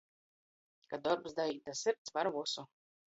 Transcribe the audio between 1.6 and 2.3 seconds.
da sirds,